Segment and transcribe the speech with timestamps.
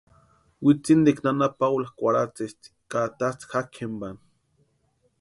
[0.63, 4.21] Witsintikwa nana Paula kwarhatsesti ka atasti jakʼi jempani.